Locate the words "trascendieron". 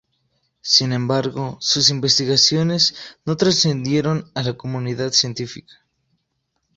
3.37-4.31